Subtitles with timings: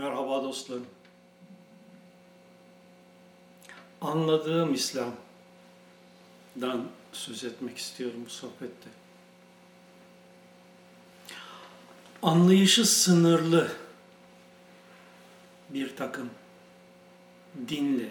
[0.00, 0.86] Merhaba dostlarım.
[4.00, 5.16] Anladığım İslam'dan
[7.12, 8.88] söz etmek istiyorum bu sohbette.
[12.22, 13.72] Anlayışı sınırlı
[15.70, 16.30] bir takım
[17.68, 18.08] dinle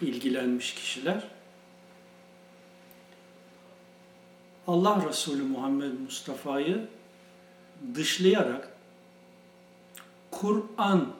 [0.00, 1.28] ilgilenmiş kişiler
[4.66, 6.88] Allah Resulü Muhammed Mustafa'yı
[7.94, 8.71] dışlayarak
[10.42, 11.12] Kur'an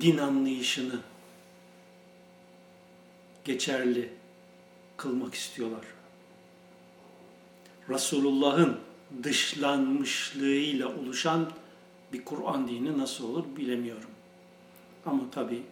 [0.00, 1.00] din anlayışını
[3.44, 4.12] geçerli
[4.96, 5.84] kılmak istiyorlar.
[7.88, 8.80] Resulullah'ın
[9.22, 11.50] dışlanmışlığıyla oluşan
[12.12, 14.10] bir Kur'an dini nasıl olur bilemiyorum.
[15.06, 15.62] Ama tabi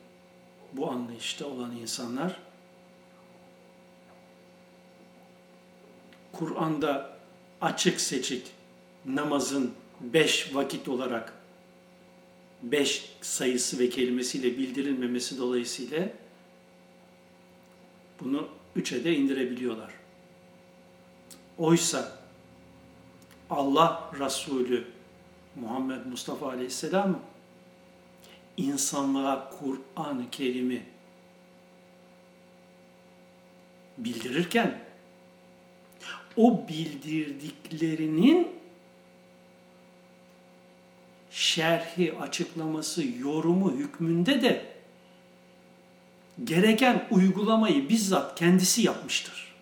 [0.72, 2.36] bu anlayışta olan insanlar
[6.32, 7.18] Kur'an'da
[7.60, 8.46] açık seçik
[9.05, 11.36] namazın beş vakit olarak
[12.72, 16.09] beş sayısı ve kelimesiyle bildirilmemesi dolayısıyla
[18.20, 19.92] bunu üçe de indirebiliyorlar.
[21.58, 22.19] Oysa
[23.50, 24.84] Allah Resulü
[25.55, 27.20] Muhammed Mustafa Aleyhisselam
[28.56, 30.83] insanlığa Kur'an-ı Kerim'i
[33.98, 34.78] bildirirken
[36.36, 38.55] o bildirdiklerinin
[41.37, 44.67] şerhi, açıklaması, yorumu hükmünde de
[46.45, 49.55] gereken uygulamayı bizzat kendisi yapmıştır.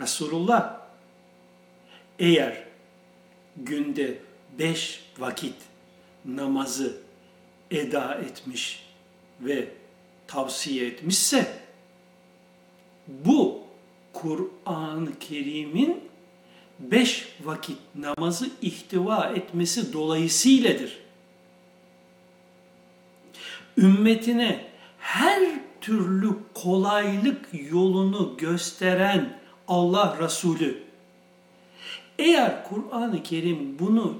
[0.00, 0.80] Resulullah
[2.18, 2.64] eğer
[3.56, 4.18] günde
[4.58, 5.56] beş vakit
[6.24, 6.96] namazı
[7.70, 8.86] eda etmiş
[9.40, 9.68] ve
[10.26, 11.58] tavsiye etmişse
[13.08, 13.53] bu
[14.24, 16.00] Kur'an-ı Kerim'in
[16.78, 20.98] beş vakit namazı ihtiva etmesi dolayısıyladır.
[23.76, 24.64] Ümmetine
[24.98, 25.42] her
[25.80, 30.82] türlü kolaylık yolunu gösteren Allah Resulü
[32.18, 34.18] eğer Kur'an-ı Kerim bunu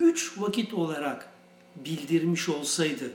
[0.00, 1.32] üç vakit olarak
[1.76, 3.10] bildirmiş olsaydı,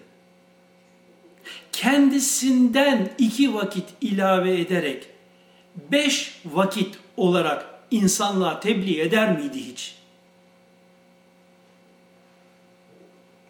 [1.72, 5.19] kendisinden iki vakit ilave ederek
[5.92, 9.96] beş vakit olarak insanlığa tebliğ eder miydi hiç?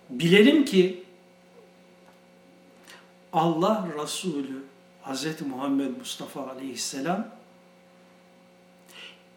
[0.09, 1.03] Bilelim ki
[3.33, 4.63] Allah Resulü
[5.03, 5.41] Hz.
[5.41, 7.27] Muhammed Mustafa Aleyhisselam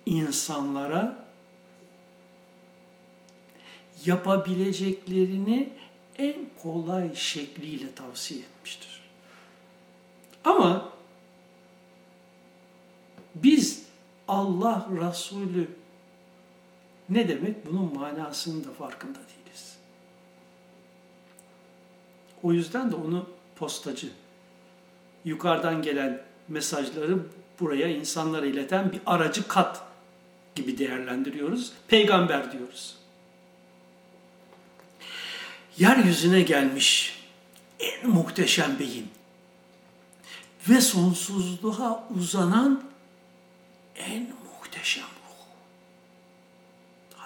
[0.06, 1.24] insanlara
[4.06, 5.72] yapabileceklerini
[6.18, 9.02] en kolay şekliyle tavsiye etmiştir.
[10.44, 10.91] Ama
[13.34, 13.82] biz
[14.28, 15.68] Allah Resulü
[17.08, 19.76] ne demek bunun manasının da farkında değiliz.
[22.42, 24.08] O yüzden de onu postacı,
[25.24, 27.18] yukarıdan gelen mesajları
[27.60, 29.82] buraya insanlara ileten bir aracı kat
[30.54, 31.72] gibi değerlendiriyoruz.
[31.88, 32.96] Peygamber diyoruz.
[35.78, 37.18] Yeryüzüne gelmiş
[37.80, 39.08] en muhteşem beyin
[40.68, 42.91] ve sonsuzluğa uzanan
[43.96, 45.46] en muhteşem ruh.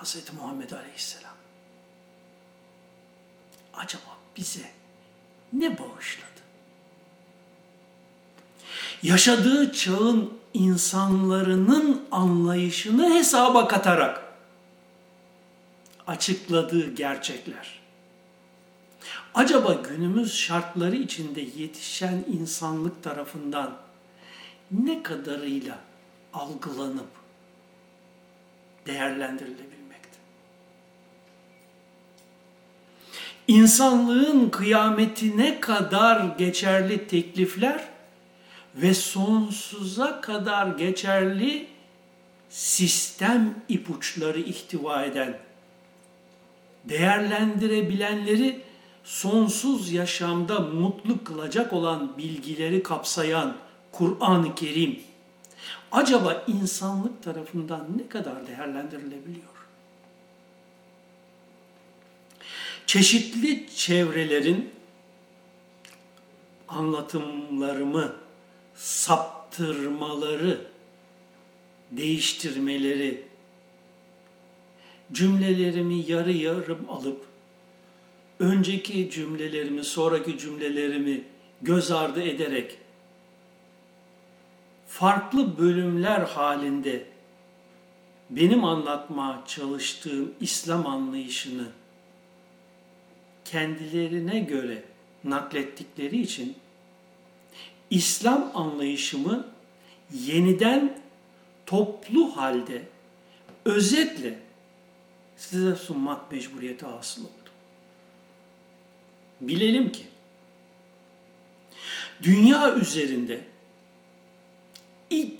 [0.02, 0.32] Hz.
[0.32, 1.36] Muhammed Aleyhisselam.
[3.74, 4.70] Acaba bize
[5.52, 6.26] ne bağışladı?
[9.02, 14.22] Yaşadığı çağın insanlarının anlayışını hesaba katarak
[16.06, 17.80] açıkladığı gerçekler.
[19.34, 23.76] Acaba günümüz şartları içinde yetişen insanlık tarafından
[24.70, 25.78] ne kadarıyla
[26.36, 27.08] algılanıp
[28.86, 30.18] değerlendirilebilmekte.
[33.48, 37.88] İnsanlığın kıyametine kadar geçerli teklifler
[38.74, 41.66] ve sonsuza kadar geçerli
[42.50, 45.38] sistem ipuçları ihtiva eden,
[46.84, 48.62] değerlendirebilenleri
[49.04, 53.56] sonsuz yaşamda mutlu kılacak olan bilgileri kapsayan
[53.92, 55.00] Kur'an-ı Kerim
[55.92, 59.56] acaba insanlık tarafından ne kadar değerlendirilebiliyor?
[62.86, 64.70] Çeşitli çevrelerin
[66.68, 68.16] anlatımlarımı
[68.74, 70.60] saptırmaları,
[71.90, 73.26] değiştirmeleri,
[75.12, 77.24] cümlelerimi yarı yarım alıp
[78.38, 81.24] önceki cümlelerimi, sonraki cümlelerimi
[81.62, 82.78] göz ardı ederek
[84.98, 87.06] farklı bölümler halinde
[88.30, 91.66] benim anlatmaya çalıştığım İslam anlayışını
[93.44, 94.82] kendilerine göre
[95.24, 96.56] naklettikleri için
[97.90, 99.46] İslam anlayışımı
[100.12, 100.98] yeniden
[101.66, 102.82] toplu halde
[103.64, 104.38] özetle
[105.36, 107.50] size sunmak mecburiyeti hasıl oldu.
[109.40, 110.06] Bilelim ki
[112.22, 113.55] dünya üzerinde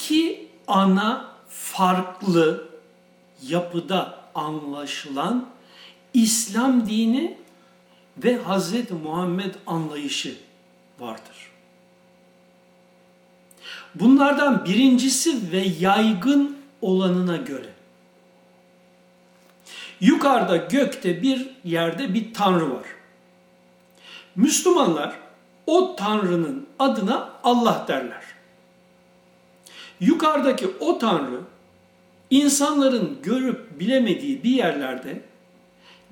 [0.07, 2.69] iki ana farklı
[3.43, 5.47] yapıda anlaşılan
[6.15, 7.39] İslam dini
[8.19, 8.91] ve Hz.
[9.05, 10.37] Muhammed anlayışı
[10.99, 11.51] vardır.
[13.95, 17.73] Bunlardan birincisi ve yaygın olanına göre
[20.01, 22.87] yukarıda gökte bir yerde bir tanrı var.
[24.37, 25.19] Müslümanlar
[25.67, 28.26] o tanrının adına Allah derler.
[30.01, 31.41] Yukarıdaki o tanrı
[32.31, 35.21] insanların görüp bilemediği bir yerlerde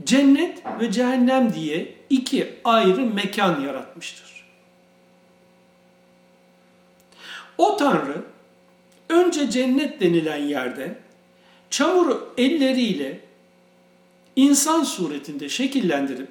[0.04, 4.44] cennet ve cehennem diye iki ayrı mekan yaratmıştır.
[7.58, 8.22] O tanrı
[9.08, 10.98] önce cennet denilen yerde
[11.70, 13.20] çamuru elleriyle
[14.36, 16.28] insan suretinde şekillendirip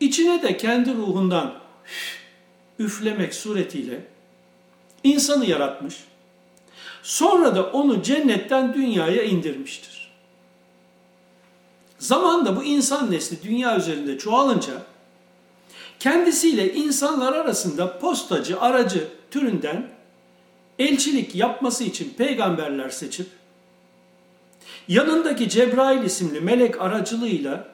[0.00, 1.54] içine de kendi ruhundan
[2.78, 4.00] üflemek suretiyle
[5.04, 5.94] insanı yaratmış.
[7.02, 10.12] Sonra da onu cennetten dünyaya indirmiştir.
[11.98, 14.72] Zamanla bu insan nesli dünya üzerinde çoğalınca
[15.98, 19.88] kendisiyle insanlar arasında postacı, aracı türünden
[20.78, 23.26] elçilik yapması için peygamberler seçip
[24.88, 27.68] yanındaki Cebrail isimli melek aracılığıyla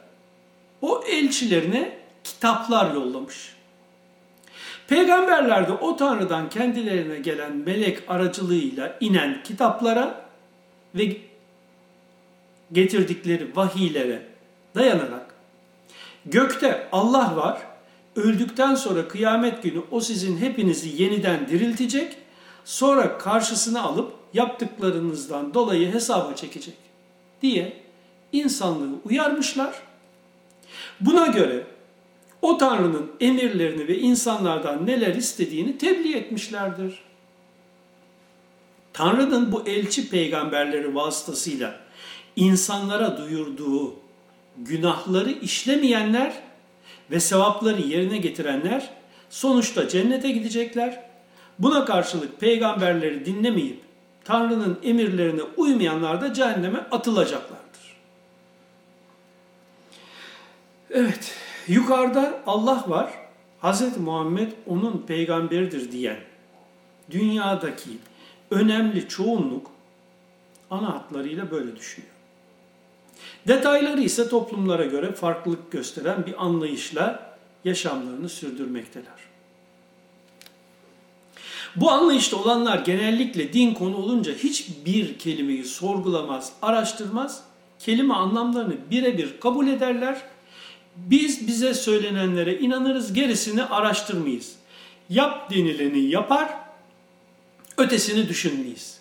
[0.82, 3.57] o elçilerine kitaplar yollamış.
[4.88, 10.24] Peygamberler de o Tanrı'dan kendilerine gelen melek aracılığıyla inen kitaplara
[10.94, 11.16] ve
[12.72, 14.22] getirdikleri vahiylere
[14.74, 15.34] dayanarak
[16.26, 17.58] gökte Allah var,
[18.16, 22.16] öldükten sonra kıyamet günü o sizin hepinizi yeniden diriltecek,
[22.64, 26.76] sonra karşısına alıp yaptıklarınızdan dolayı hesaba çekecek
[27.42, 27.82] diye
[28.32, 29.82] insanlığı uyarmışlar.
[31.00, 31.66] Buna göre
[32.42, 36.98] o Tanrı'nın emirlerini ve insanlardan neler istediğini tebliğ etmişlerdir.
[38.92, 41.80] Tanrı'nın bu elçi peygamberleri vasıtasıyla
[42.36, 43.94] insanlara duyurduğu
[44.56, 46.32] günahları işlemeyenler
[47.10, 48.90] ve sevapları yerine getirenler
[49.30, 51.08] sonuçta cennete gidecekler.
[51.58, 53.80] Buna karşılık peygamberleri dinlemeyip
[54.24, 57.96] Tanrı'nın emirlerine uymayanlar da cehenneme atılacaklardır.
[60.90, 61.34] Evet,
[61.68, 63.12] yukarıda Allah var,
[63.62, 63.96] Hz.
[63.96, 66.18] Muhammed onun peygamberidir diyen
[67.10, 67.90] dünyadaki
[68.50, 69.70] önemli çoğunluk
[70.70, 72.12] ana hatlarıyla böyle düşünüyor.
[73.48, 79.28] Detayları ise toplumlara göre farklılık gösteren bir anlayışla yaşamlarını sürdürmekteler.
[81.76, 87.44] Bu anlayışta olanlar genellikle din konu olunca hiçbir kelimeyi sorgulamaz, araştırmaz,
[87.78, 90.22] kelime anlamlarını birebir kabul ederler.
[91.06, 94.56] Biz bize söylenenlere inanırız, gerisini araştırmayız.
[95.08, 96.48] Yap denileni yapar,
[97.76, 98.98] ötesini düşünmeyiz.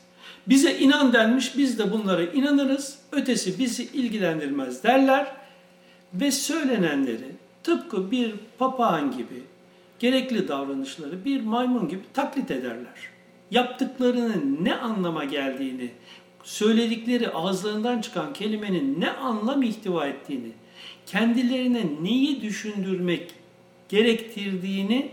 [0.48, 5.27] Bize inan denmiş, biz de bunlara inanırız, ötesi bizi ilgilendirmez derler
[6.13, 9.43] ve söylenenleri tıpkı bir papağan gibi
[10.00, 13.10] gerekli davranışları bir maymun gibi taklit ederler.
[13.51, 15.91] Yaptıklarının ne anlama geldiğini,
[16.43, 20.51] söyledikleri ağızlarından çıkan kelimenin ne anlam ihtiva ettiğini,
[21.07, 23.31] kendilerine neyi düşündürmek
[23.89, 25.11] gerektirdiğini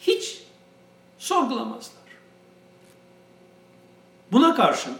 [0.00, 0.38] hiç
[1.18, 2.06] sorgulamazlar.
[4.32, 4.96] Buna karşın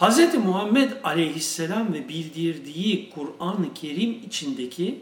[0.00, 0.34] Hz.
[0.34, 5.00] Muhammed aleyhisselam ve bildirdiği Kur'an-ı Kerim içindeki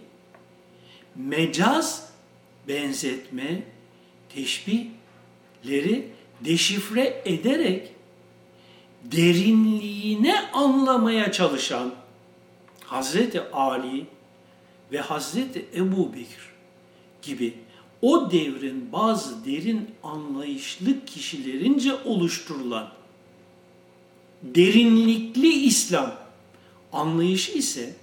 [1.17, 2.11] mecaz
[2.69, 3.63] benzetme,
[4.35, 6.09] teşbihleri
[6.41, 7.93] deşifre ederek
[9.05, 11.95] derinliğine anlamaya çalışan
[12.85, 14.07] Hazreti Ali
[14.93, 16.51] ve Hazreti Ebu Bekir
[17.23, 17.59] gibi
[18.03, 22.89] o devrin bazı derin anlayışlı kişilerince oluşturulan
[24.43, 26.15] derinlikli İslam
[26.93, 27.97] anlayışı ise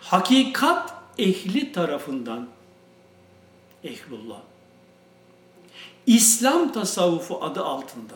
[0.00, 2.48] hakikat ehli tarafından
[3.84, 4.40] ehlullah.
[6.06, 8.14] İslam tasavvufu adı altında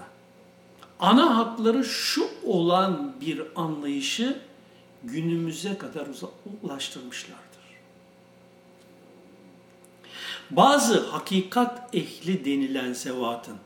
[1.00, 4.40] ana hatları şu olan bir anlayışı
[5.04, 6.06] günümüze kadar
[6.62, 7.46] ulaştırmışlardır.
[10.50, 13.56] Bazı hakikat ehli denilen sevatın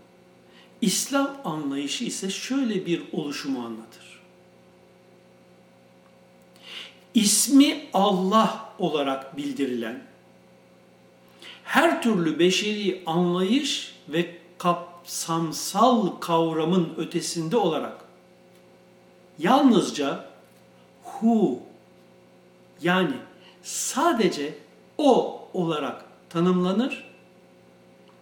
[0.81, 4.11] İslam anlayışı ise şöyle bir oluşumu anlatır.
[7.15, 10.03] ismi Allah olarak bildirilen
[11.65, 18.05] her türlü beşeri anlayış ve kapsamsal kavramın ötesinde olarak
[19.39, 20.30] yalnızca
[21.21, 21.63] hu
[22.83, 23.15] yani
[23.63, 24.55] sadece
[24.99, 27.11] o olarak tanımlanır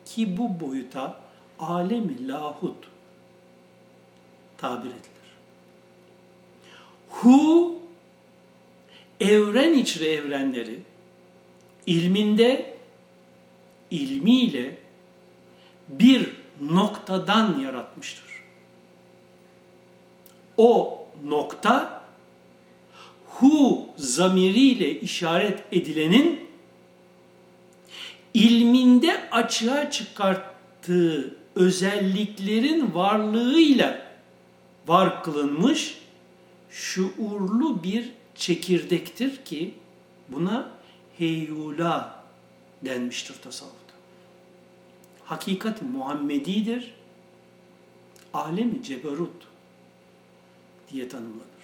[0.05, 1.21] ki bu boyuta
[1.59, 2.89] alemi lahut
[4.59, 5.03] tabir edilir.
[7.09, 7.79] Hu
[9.21, 10.81] evren içri evrenleri
[11.87, 12.77] ilminde
[13.91, 14.79] ilmiyle
[15.89, 18.25] bir noktadan yaratmıştır.
[20.57, 21.98] O nokta
[23.41, 26.41] hu zamiriyle işaret edilenin
[28.35, 34.03] ilminde açığa çıkarttığı özelliklerin varlığıyla
[34.87, 35.99] var kılınmış
[36.71, 39.75] şuurlu bir çekirdektir ki
[40.29, 40.71] buna
[41.19, 42.25] heyula
[42.83, 43.95] denmiştir tasavvufta.
[45.25, 46.95] Hakikat Muhammedidir,
[48.35, 49.49] alemi ceberut
[50.93, 51.58] diye tanımlanır.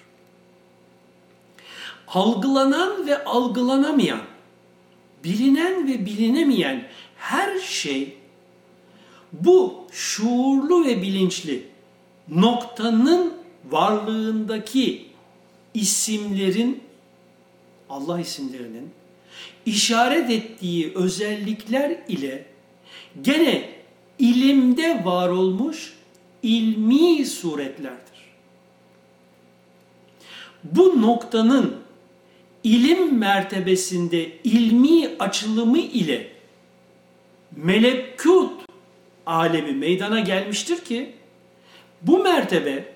[2.08, 4.20] Algılanan ve algılanamayan,
[5.24, 8.16] bilinen ve bilinemeyen her şey
[9.32, 11.68] bu şuurlu ve bilinçli
[12.28, 13.34] noktanın
[13.70, 15.06] varlığındaki
[15.74, 16.82] isimlerin
[17.90, 18.90] Allah isimlerinin
[19.66, 22.46] işaret ettiği özellikler ile
[23.22, 23.70] gene
[24.18, 25.94] ilimde var olmuş
[26.42, 28.24] ilmi suretlerdir.
[30.64, 31.76] Bu noktanın
[32.64, 36.28] ilim mertebesinde ilmi açılımı ile
[37.56, 38.64] melekut
[39.26, 41.12] alemi meydana gelmiştir ki
[42.02, 42.94] bu mertebe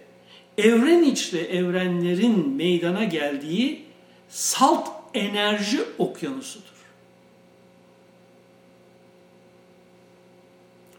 [0.59, 3.85] evren içli evrenlerin meydana geldiği
[4.29, 6.65] salt enerji okyanusudur.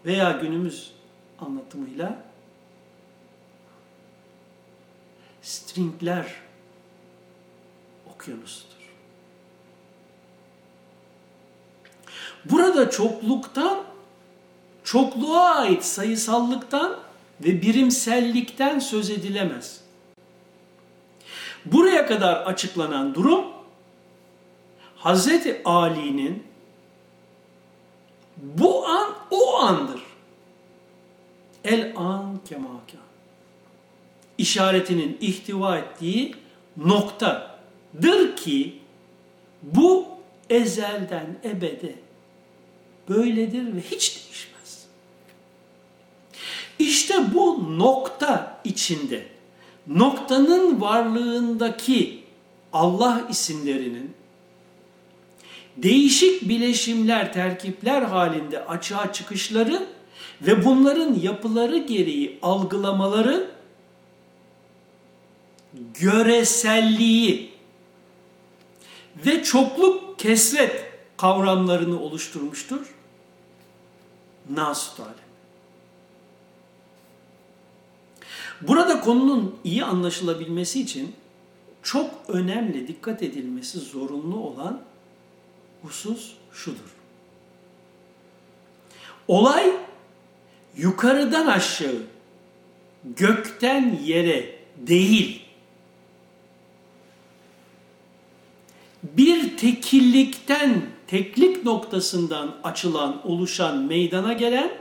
[0.05, 0.91] Veya günümüz
[1.39, 2.23] anlatımıyla
[5.41, 6.49] stringler
[8.19, 8.69] okyanusudur.
[12.45, 13.83] Burada çokluktan,
[14.83, 16.97] çokluğa ait sayısallıktan
[17.41, 19.81] ve birimsellikten söz edilemez.
[21.65, 23.45] Buraya kadar açıklanan durum
[24.95, 26.43] Hazreti Ali'nin
[28.38, 30.01] bu an o andır.
[31.63, 32.97] El an kemaka.
[34.38, 36.35] İşaretinin ihtiva ettiği
[37.93, 38.79] noktadır ki
[39.63, 40.08] bu
[40.50, 41.96] ezelden ebede
[43.10, 44.86] böyledir ve hiç değişmez.
[46.79, 49.25] İşte bu nokta içinde
[49.88, 52.24] noktanın varlığındaki
[52.74, 54.13] Allah isimlerinin
[55.77, 59.88] değişik bileşimler, terkipler halinde açığa çıkışları
[60.41, 63.51] ve bunların yapıları gereği algılamaları
[66.00, 67.59] göreselliği
[69.25, 72.95] ve çokluk kesret kavramlarını oluşturmuştur.
[74.49, 75.13] Nasut alem.
[78.61, 81.15] Burada konunun iyi anlaşılabilmesi için
[81.83, 84.81] çok önemli dikkat edilmesi zorunlu olan
[85.81, 86.95] husus şudur.
[89.27, 89.73] Olay
[90.77, 92.01] yukarıdan aşağı,
[93.03, 95.49] gökten yere değil,
[99.19, 104.71] bir tekillikten, teklik noktasından açılan, oluşan, meydana gelen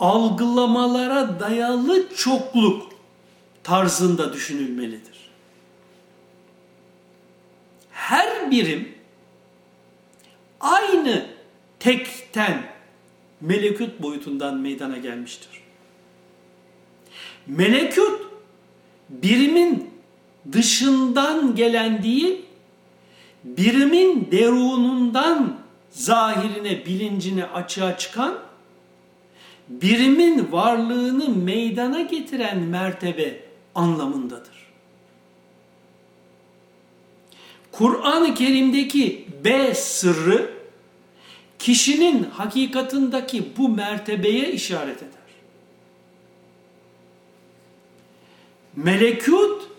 [0.00, 2.92] algılamalara dayalı çokluk
[3.62, 5.30] tarzında düşünülmelidir.
[7.90, 8.94] Her birim
[10.60, 11.26] aynı
[11.80, 12.62] tekten
[13.40, 15.50] melekut boyutundan meydana gelmiştir.
[17.46, 18.32] Melekut
[19.08, 19.90] birimin
[20.52, 22.51] dışından gelen değil,
[23.44, 25.58] birimin derunundan
[25.90, 28.38] zahirine, bilincine açığa çıkan,
[29.68, 33.40] birimin varlığını meydana getiren mertebe
[33.74, 34.52] anlamındadır.
[37.72, 40.50] Kur'an-ı Kerim'deki B sırrı
[41.58, 45.08] kişinin hakikatındaki bu mertebeye işaret eder.
[48.76, 49.71] Melekut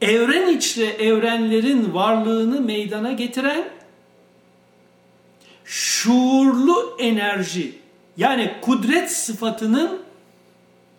[0.00, 3.68] evren içre evrenlerin varlığını meydana getiren
[5.64, 7.78] şuurlu enerji
[8.16, 10.02] yani kudret sıfatının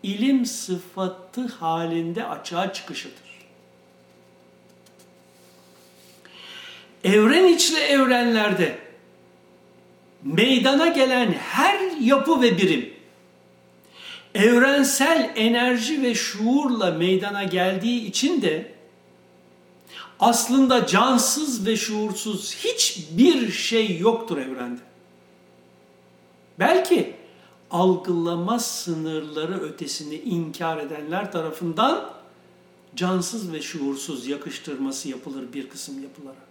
[0.04, 3.28] ilim sıfatı halinde açığa çıkışıdır.
[7.04, 8.78] evren içli evrenlerde
[10.24, 12.94] meydana gelen her yapı ve birim
[14.36, 18.72] evrensel enerji ve şuurla meydana geldiği için de
[20.20, 24.82] aslında cansız ve şuursuz hiçbir şey yoktur evrende.
[26.60, 27.16] Belki
[27.72, 32.10] algılama sınırları ötesini inkar edenler tarafından
[32.96, 36.48] cansız ve şuursuz yakıştırması yapılır bir kısım yapılara.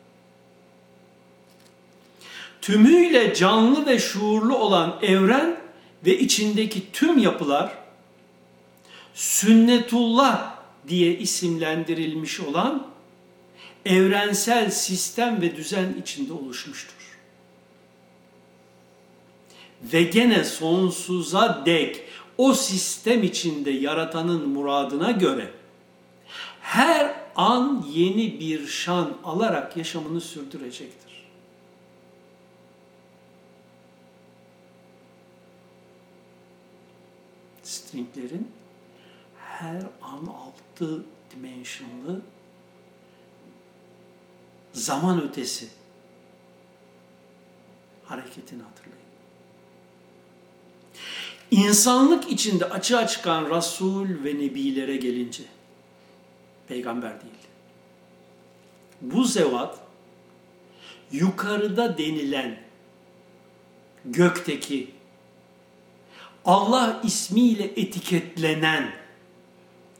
[2.62, 5.60] Tümüyle canlı ve şuurlu olan evren
[6.06, 7.78] ve içindeki tüm yapılar
[9.14, 10.56] sünnetullah
[10.88, 12.86] diye isimlendirilmiş olan
[13.86, 17.18] evrensel sistem ve düzen içinde oluşmuştur.
[19.82, 22.04] Ve gene sonsuza dek
[22.38, 25.50] o sistem içinde yaratanın muradına göre
[26.60, 31.26] her an yeni bir şan alarak yaşamını sürdürecektir.
[37.62, 38.50] Stringlerin
[39.38, 42.20] her an altı dimensionlı
[44.76, 45.68] zaman ötesi
[48.04, 49.06] hareketini hatırlayın.
[51.50, 55.42] İnsanlık içinde açığa çıkan Resul ve Nebilere gelince,
[56.68, 57.34] peygamber değil.
[59.00, 59.78] Bu zevat,
[61.12, 62.60] yukarıda denilen
[64.04, 64.90] gökteki
[66.44, 68.92] Allah ismiyle etiketlenen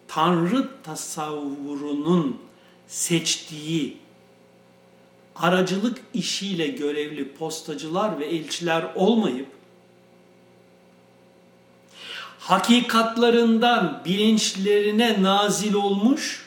[0.08, 2.42] Tanrı tasavvurunun
[2.86, 4.05] seçtiği
[5.40, 9.46] aracılık işiyle görevli postacılar ve elçiler olmayıp
[12.38, 16.46] hakikatlarından bilinçlerine nazil olmuş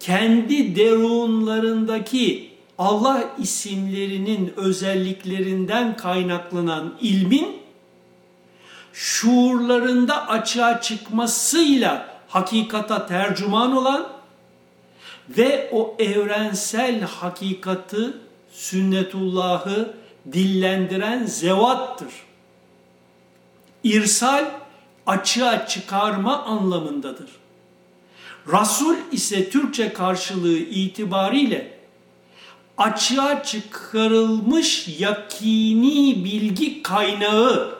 [0.00, 7.56] kendi derunlarındaki Allah isimlerinin özelliklerinden kaynaklanan ilmin
[8.92, 14.15] şuurlarında açığa çıkmasıyla hakikata tercüman olan
[15.28, 18.12] ve o evrensel hakikati
[18.50, 19.94] sünnetullahı
[20.32, 22.12] dillendiren zevattır.
[23.84, 24.44] İrsal
[25.06, 27.30] açığa çıkarma anlamındadır.
[28.52, 31.78] Rasul ise Türkçe karşılığı itibariyle
[32.78, 37.78] açığa çıkarılmış yakini bilgi kaynağı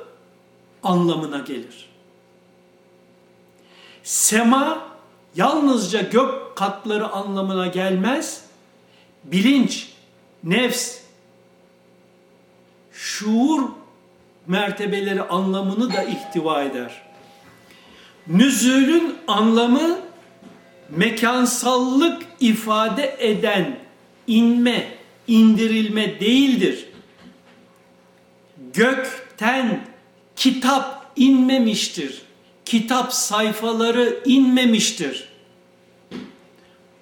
[0.83, 1.89] anlamına gelir.
[4.03, 4.87] Sema
[5.37, 8.45] yalnızca gök katları anlamına gelmez.
[9.25, 9.88] Bilinç,
[10.45, 10.99] nefs,
[12.92, 13.62] şuur
[14.47, 17.03] mertebeleri anlamını da ihtiva eder.
[18.27, 19.99] Nüzülün anlamı
[20.90, 23.79] mekansallık ifade eden
[24.27, 24.88] inme,
[25.29, 26.88] indirilme değildir.
[28.73, 29.87] Gökten
[30.37, 32.23] kitap inmemiştir.
[32.64, 35.36] Kitap sayfaları inmemiştir.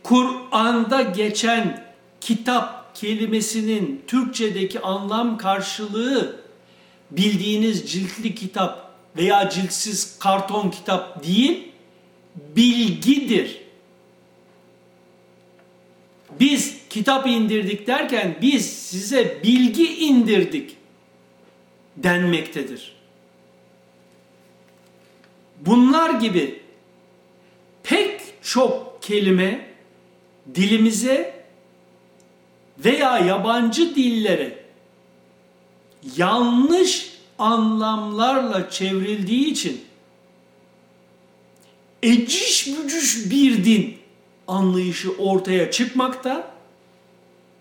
[0.04, 1.84] Kur'an'da geçen
[2.20, 6.40] kitap kelimesinin Türkçedeki anlam karşılığı
[7.10, 11.68] bildiğiniz ciltli kitap veya ciltsiz karton kitap değil,
[12.36, 13.60] bilgidir.
[16.40, 20.76] Biz kitap indirdik derken biz size bilgi indirdik
[21.96, 22.94] denmektedir.
[25.60, 26.62] Bunlar gibi
[27.82, 29.73] pek çok kelime
[30.54, 31.44] dilimize
[32.78, 34.64] veya yabancı dillere
[36.16, 39.85] yanlış anlamlarla çevrildiği için
[42.02, 43.98] eciş bücüş bir din
[44.48, 46.54] anlayışı ortaya çıkmakta.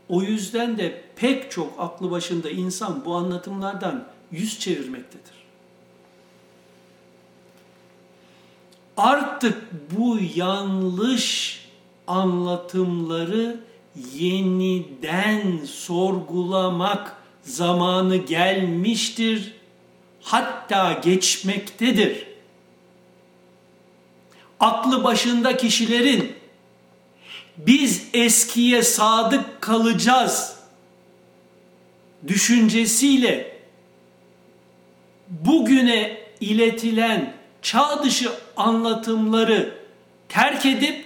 [0.09, 5.33] O yüzden de pek çok aklı başında insan bu anlatımlardan yüz çevirmektedir.
[8.97, 9.57] Artık
[9.97, 11.52] bu yanlış
[12.07, 13.59] anlatımları
[14.13, 19.53] yeniden sorgulamak zamanı gelmiştir.
[20.21, 22.27] Hatta geçmektedir.
[24.59, 26.35] Aklı başında kişilerin
[27.57, 30.55] biz eskiye sadık kalacağız
[32.27, 33.57] düşüncesiyle
[35.29, 39.77] bugüne iletilen çağ dışı anlatımları
[40.29, 41.05] terk edip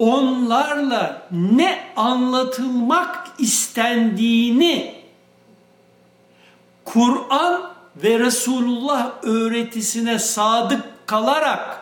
[0.00, 4.94] onlarla ne anlatılmak istendiğini
[6.84, 11.80] Kur'an ve Resulullah öğretisine sadık kalarak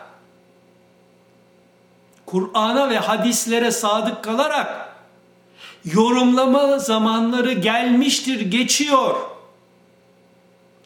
[2.26, 4.88] Kur'an'a ve hadislere sadık kalarak
[5.84, 9.16] Yorumlama zamanları gelmiştir, geçiyor.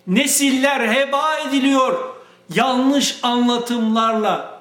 [0.07, 2.14] Nesiller heba ediliyor
[2.55, 4.52] yanlış anlatımlarla.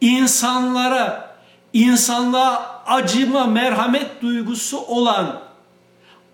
[0.00, 1.36] İnsanlara,
[1.72, 5.40] insanlığa acıma, merhamet duygusu olan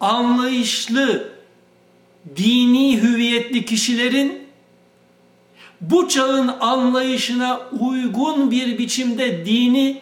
[0.00, 1.32] anlayışlı,
[2.36, 4.48] dini hüviyetli kişilerin
[5.80, 10.00] bu çağın anlayışına uygun bir biçimde dini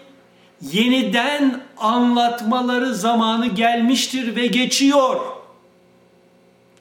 [0.63, 5.21] yeniden anlatmaları zamanı gelmiştir ve geçiyor.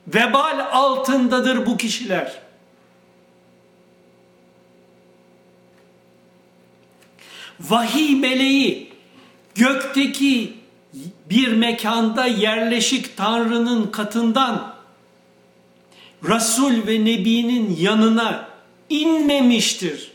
[0.07, 2.48] Vebal altındadır bu kişiler.
[7.59, 8.89] Vahiy meleği
[9.55, 10.53] gökteki
[11.29, 14.75] bir mekanda yerleşik Tanrı'nın katından
[16.23, 18.49] Resul ve Nebi'nin yanına
[18.89, 20.11] inmemiştir.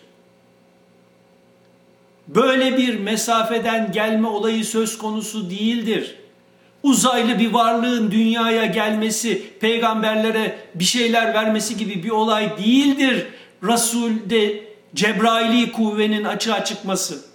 [2.28, 6.14] Böyle bir mesafeden gelme olayı söz konusu değildir.
[6.82, 13.26] Uzaylı bir varlığın dünyaya gelmesi, peygamberlere bir şeyler vermesi gibi bir olay değildir.
[13.62, 17.33] Resul'de Cebraili kuvvenin açığa çıkması.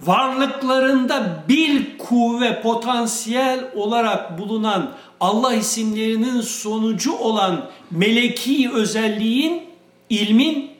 [0.00, 9.62] Varlıklarında bil kuvve potansiyel olarak bulunan Allah isimlerinin sonucu olan meleki özelliğin,
[10.10, 10.70] ilmin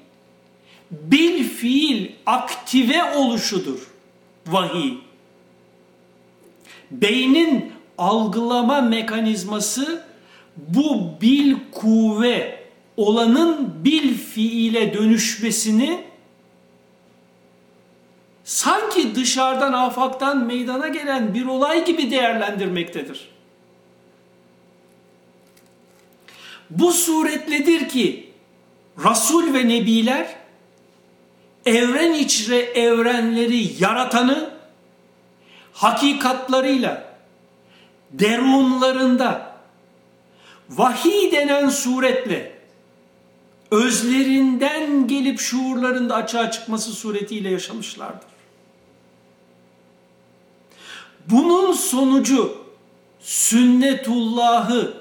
[0.91, 3.79] bil fiil aktive oluşudur
[4.47, 4.95] vahiy.
[6.91, 10.05] Beynin algılama mekanizması
[10.57, 16.05] bu bil kuvve olanın bil fiile dönüşmesini
[18.45, 18.76] sanki
[19.17, 23.29] dışarıdan afaktan meydana gelen bir olay gibi değerlendirmektedir.
[26.71, 28.33] Bu suretledir ki
[29.05, 30.37] Resul ve Nebiler
[31.67, 34.51] evren içre evrenleri yaratanı
[35.73, 37.17] hakikatlarıyla
[38.13, 39.57] derunlarında
[40.71, 42.57] vahiy denen suretle
[43.71, 48.36] özlerinden gelip şuurlarında açığa çıkması suretiyle yaşamışlardır.
[51.31, 52.57] Bunun sonucu
[53.21, 54.95] sünnetullahı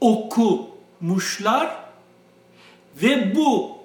[0.00, 1.76] okumuşlar
[3.02, 3.78] ve bu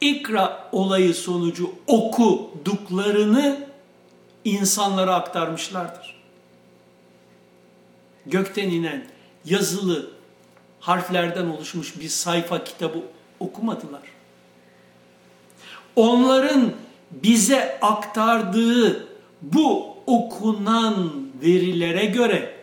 [0.00, 3.68] ikra olayı sonucu okuduklarını
[4.44, 6.20] insanlara aktarmışlardır.
[8.26, 9.06] Gökten inen
[9.44, 10.10] yazılı
[10.80, 12.98] harflerden oluşmuş bir sayfa kitabı
[13.40, 14.02] okumadılar.
[15.96, 16.72] Onların
[17.10, 19.06] bize aktardığı
[19.42, 22.60] bu okunan verilere göre.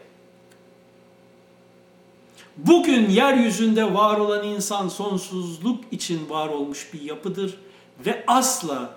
[2.58, 7.58] Bugün yeryüzünde var olan insan sonsuzluk için var olmuş bir yapıdır
[8.06, 8.96] ve asla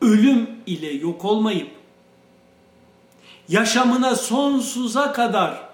[0.00, 1.70] ölüm ile yok olmayıp
[3.48, 5.68] yaşamına sonsuza kadar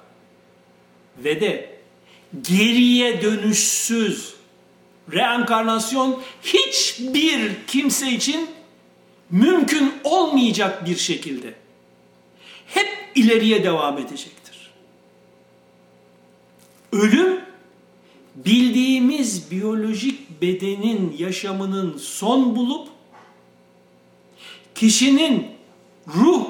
[1.18, 1.80] ve de
[2.42, 4.34] geriye dönüşsüz
[5.12, 8.50] reenkarnasyon hiçbir kimse için
[9.30, 11.54] mümkün olmayacak bir şekilde
[12.74, 14.70] hep ileriye devam edecektir.
[16.92, 17.40] Ölüm
[18.34, 22.88] bildiğimiz biyolojik bedenin yaşamının son bulup
[24.74, 25.46] kişinin
[26.06, 26.46] ruh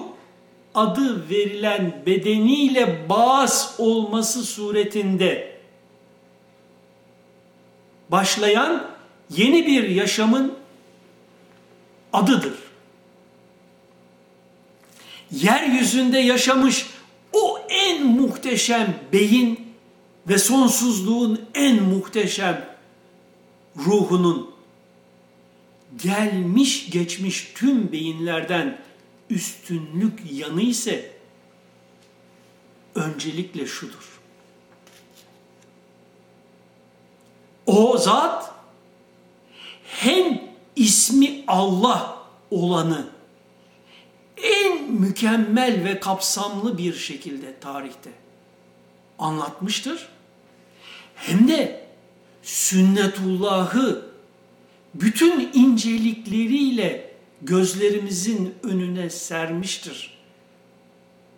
[0.75, 5.61] adı verilen bedeniyle bağız olması suretinde
[8.09, 8.91] başlayan
[9.31, 10.55] yeni bir yaşamın
[12.13, 12.70] adıdır.
[15.33, 16.87] Yeryüzünde yaşamış
[17.33, 19.75] o en muhteşem beyin
[20.29, 22.77] ve sonsuzluğun en muhteşem
[23.77, 24.51] ruhunun
[26.03, 28.79] gelmiş geçmiş tüm beyinlerden
[29.31, 31.11] üstünlük yanı ise
[32.95, 34.21] öncelikle şudur.
[37.67, 38.55] O zat
[39.85, 40.41] hem
[40.77, 42.19] ismi Allah
[42.51, 43.20] olanı
[44.43, 48.11] en mükemmel ve kapsamlı bir şekilde tarihte
[49.19, 50.09] anlatmıştır.
[51.15, 51.87] Hem de
[52.43, 54.11] sünnetullahı
[54.95, 60.19] bütün incelikleriyle gözlerimizin önüne sermiştir.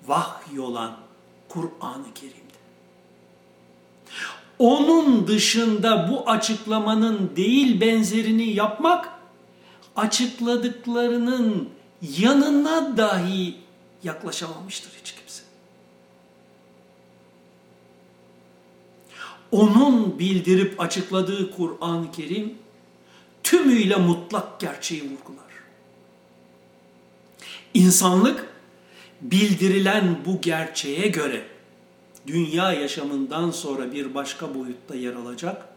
[0.07, 0.97] Vahy olan
[1.49, 2.43] Kur'an-ı Kerim'de.
[4.59, 9.09] Onun dışında bu açıklamanın değil benzerini yapmak,
[9.97, 11.69] açıkladıklarının
[12.03, 13.55] yanına dahi
[14.03, 15.43] yaklaşamamıştır hiç kimse.
[19.51, 22.55] Onun bildirip açıkladığı Kur'an-ı Kerim
[23.43, 25.53] tümüyle mutlak gerçeği vurgular.
[27.75, 28.53] İnsanlık
[29.21, 31.45] bildirilen bu gerçeğe göre
[32.27, 35.69] dünya yaşamından sonra bir başka boyutta yer alacak.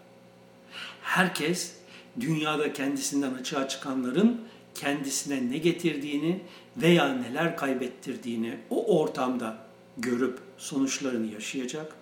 [1.02, 1.72] Herkes
[2.20, 4.42] dünyada kendisinden açığa çıkanların
[4.76, 6.40] kendisine ne getirdiğini
[6.78, 9.58] veya neler kaybettirdiğini o ortamda
[9.98, 11.96] görüp sonuçlarını yaşayacak.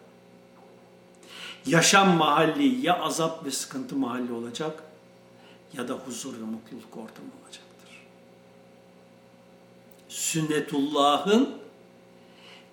[1.66, 4.84] Yaşam mahalli ya azap ve sıkıntı mahalli olacak
[5.78, 7.90] ya da huzur ve mutluluk ortamı olacaktır.
[10.10, 11.50] Sünnetullah'ın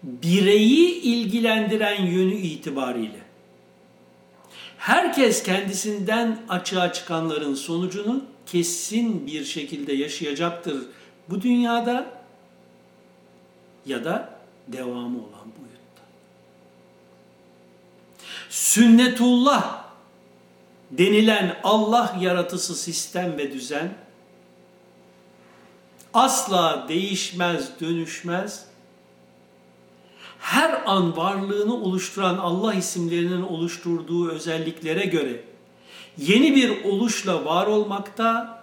[0.02, 3.20] bireyi ilgilendiren yönü itibariyle
[4.78, 10.86] herkes kendisinden açığa çıkanların sonucunu kesin bir şekilde yaşayacaktır
[11.28, 12.06] bu dünyada
[13.86, 16.02] ya da devamı olan boyutta.
[18.50, 19.84] Sünnetullah
[20.90, 23.94] denilen Allah yaratısı sistem ve düzen
[26.14, 28.66] asla değişmez, dönüşmez.
[30.38, 35.49] Her an varlığını oluşturan Allah isimlerinin oluşturduğu özelliklere göre
[36.18, 38.60] yeni bir oluşla var olmakta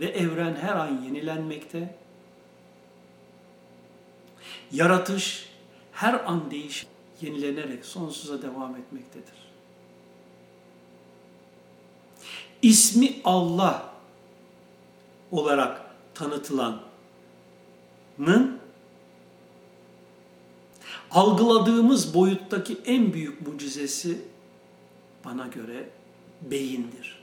[0.00, 1.94] ve evren her an yenilenmekte.
[4.72, 5.50] Yaratış
[5.92, 6.86] her an değiş,
[7.20, 9.40] yenilenerek sonsuza devam etmektedir.
[12.62, 13.90] İsmi Allah
[15.30, 15.80] olarak
[16.14, 16.80] tanıtılanın
[21.10, 24.22] algıladığımız boyuttaki en büyük mucizesi
[25.24, 25.88] bana göre
[26.42, 27.20] beyindir.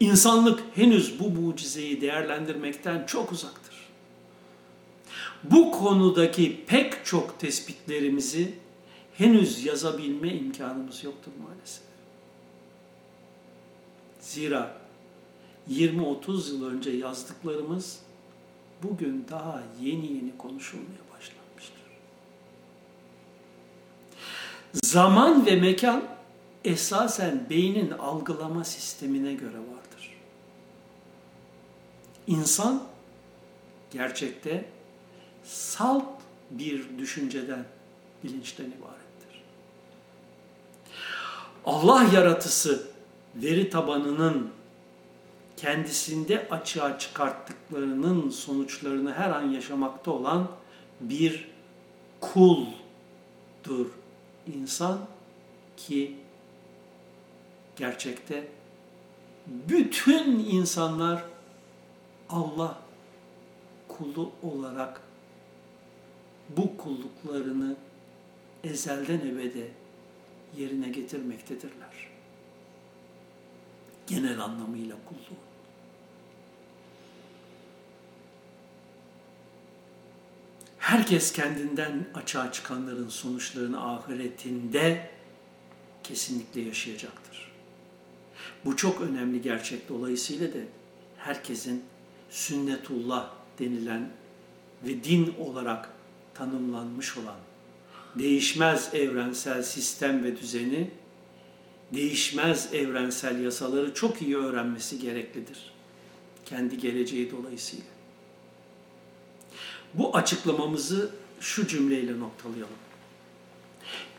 [0.00, 3.74] İnsanlık henüz bu mucizeyi değerlendirmekten çok uzaktır.
[5.44, 8.54] Bu konudaki pek çok tespitlerimizi
[9.14, 11.82] henüz yazabilme imkanımız yoktur maalesef.
[14.20, 14.76] Zira
[15.70, 17.98] 20-30 yıl önce yazdıklarımız
[18.82, 21.82] bugün daha yeni yeni konuşulmaya başlanmıştır.
[24.72, 26.11] Zaman ve mekan
[26.64, 30.18] esasen beynin algılama sistemine göre vardır.
[32.26, 32.82] İnsan
[33.90, 34.64] gerçekte
[35.44, 36.04] salt
[36.50, 37.64] bir düşünceden,
[38.24, 39.42] bilinçten ibarettir.
[41.64, 42.88] Allah yaratısı
[43.34, 44.50] veri tabanının
[45.56, 50.48] kendisinde açığa çıkarttıklarının sonuçlarını her an yaşamakta olan
[51.00, 51.48] bir
[52.20, 53.86] kuldur
[54.54, 54.98] insan
[55.76, 56.21] ki
[57.76, 58.48] gerçekte
[59.46, 61.24] bütün insanlar
[62.28, 62.78] Allah
[63.88, 65.00] kulu olarak
[66.48, 67.76] bu kulluklarını
[68.64, 69.68] ezelden ebede
[70.56, 72.08] yerine getirmektedirler.
[74.06, 75.42] Genel anlamıyla kulluğun.
[80.78, 85.10] Herkes kendinden açığa çıkanların sonuçlarını ahiretinde
[86.02, 87.51] kesinlikle yaşayacaktır.
[88.64, 90.58] Bu çok önemli gerçek dolayısıyla da
[91.18, 91.84] herkesin
[92.30, 94.10] sünnetullah denilen
[94.86, 95.90] ve din olarak
[96.34, 97.36] tanımlanmış olan
[98.14, 100.90] değişmez evrensel sistem ve düzeni,
[101.94, 105.72] değişmez evrensel yasaları çok iyi öğrenmesi gereklidir.
[106.44, 107.84] Kendi geleceği dolayısıyla.
[109.94, 112.82] Bu açıklamamızı şu cümleyle noktalayalım.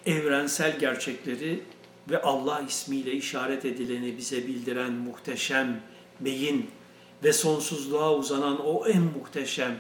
[0.06, 1.64] Evrensel gerçekleri
[2.10, 5.82] ve Allah ismiyle işaret edileni bize bildiren muhteşem
[6.20, 6.70] beyin
[7.24, 9.80] ve sonsuzluğa uzanan o en muhteşem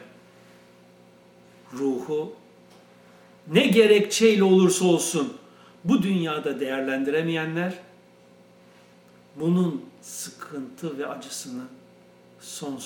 [1.73, 2.35] ruhu
[3.47, 5.33] ne gerekçeyle olursa olsun
[5.83, 7.73] bu dünyada değerlendiremeyenler
[9.35, 11.63] bunun sıkıntı ve acısını
[12.39, 12.83] sonsuz